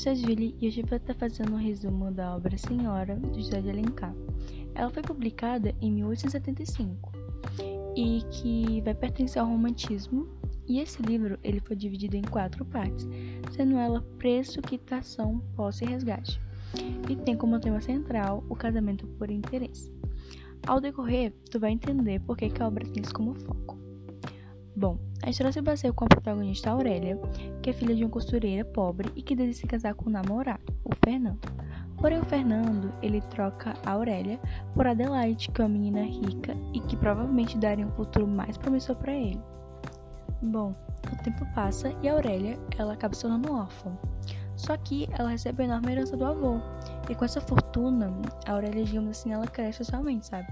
[0.00, 3.38] eu sou a Julie e hoje vou estar fazendo um resumo da obra Senhora, do
[3.38, 4.14] José de Alencar.
[4.74, 7.12] Ela foi publicada em 1875
[7.94, 10.26] e que vai pertencer ao romantismo,
[10.66, 13.06] e esse livro ele foi dividido em quatro partes,
[13.54, 16.40] sendo ela preço, quitação, posse e resgate.
[17.06, 19.92] E tem como tema central o casamento por interesse.
[20.66, 23.89] Ao decorrer, tu vai entender por que, que a obra tem isso como foco.
[24.76, 27.18] Bom, a história se baseia com a protagonista Aurélia,
[27.60, 30.62] que é filha de uma costureira pobre e que decide se casar com o namorado,
[30.84, 31.40] o Fernando.
[31.98, 34.40] Porém, o Fernando, ele troca a Aurélia
[34.74, 38.96] por Adelaide, que é uma menina rica e que provavelmente daria um futuro mais promissor
[38.96, 39.42] para ele.
[40.40, 40.74] Bom,
[41.12, 43.90] o tempo passa e a Aurélia, ela acaba se tornando órfã.
[44.56, 46.58] Só que ela recebe a enorme herança do avô.
[47.08, 48.10] E com essa fortuna,
[48.46, 50.46] a Aurélia, digamos assim, ela cresce socialmente, sabe?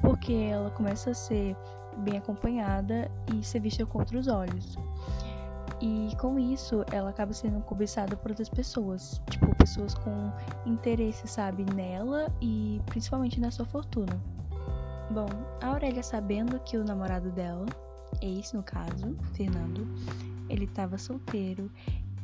[0.00, 1.56] Porque ela começa a ser
[1.98, 4.76] bem acompanhada e ser vista com outros olhos.
[5.80, 10.32] E com isso, ela acaba sendo cobiçada por outras pessoas, tipo, pessoas com
[10.64, 14.20] interesse, sabe, nela e principalmente na sua fortuna.
[15.10, 15.28] Bom,
[15.60, 17.66] a Aurélia sabendo que o namorado dela,
[18.22, 19.86] ex no caso, Fernando,
[20.48, 21.70] ele estava solteiro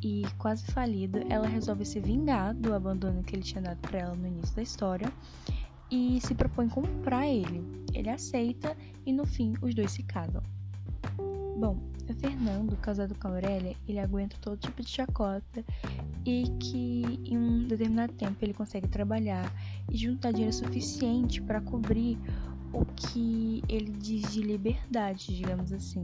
[0.03, 4.15] e quase falido, ela resolve se vingar do abandono que ele tinha dado para ela
[4.15, 5.13] no início da história
[5.91, 7.65] e se propõe comprar ele.
[7.93, 10.43] Ele aceita e no fim os dois se casam.
[11.57, 15.65] Bom, o Fernando, casado com a Aurélia, ele aguenta todo tipo de chacota
[16.25, 19.53] e que em um determinado tempo ele consegue trabalhar
[19.91, 22.19] e juntar dinheiro suficiente para cobrir
[22.73, 26.03] o que ele diz de liberdade, digamos assim.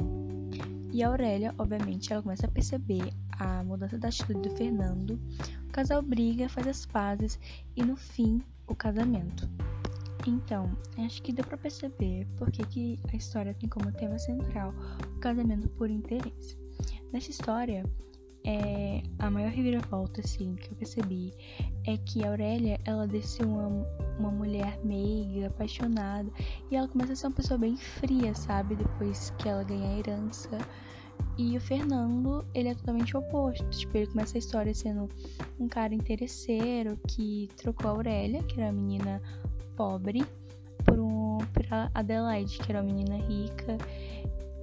[0.93, 5.21] E a Aurélia, obviamente, ela começa a perceber a mudança da atitude do Fernando.
[5.69, 7.39] O casal briga, faz as pazes
[7.77, 9.49] e no fim, o casamento.
[10.27, 14.75] Então, acho que deu para perceber por que, que a história tem como tema central
[15.17, 16.59] o casamento por interesse.
[17.13, 17.85] Nessa história,
[18.45, 21.33] é, a maior reviravolta assim, que eu percebi
[21.85, 23.69] é que a Aurélia ela desceu uma,
[24.19, 26.31] uma mulher meiga, apaixonada,
[26.71, 28.77] e ela começa a ser uma pessoa bem fria, sabe?
[28.77, 30.59] Depois que ela ganha a herança.
[31.39, 33.69] E o Fernando, ele é totalmente oposto.
[33.71, 35.09] Tipo, ele começa a história sendo
[35.59, 39.23] um cara interesseiro que trocou a Aurélia, que era uma menina
[39.77, 40.25] pobre
[40.85, 40.97] por
[41.95, 43.77] Adelaide, que era uma menina rica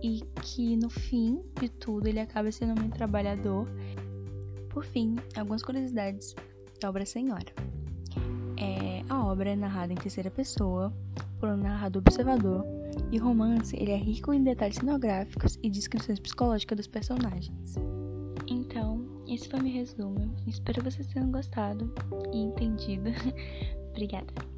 [0.01, 3.67] e que no fim de tudo ele acaba sendo um trabalhador.
[4.69, 6.35] Por fim, algumas curiosidades
[6.81, 7.45] da obra Senhora.
[8.57, 10.93] É, a obra é narrada em terceira pessoa
[11.39, 12.65] por um narrador observador
[13.11, 17.75] e o romance ele é rico em detalhes cenográficos e descrições psicológicas dos personagens.
[18.47, 20.33] Então, esse foi meu resumo.
[20.47, 21.93] Espero vocês tenham gostado
[22.33, 23.09] e entendido.
[23.91, 24.52] Obrigada.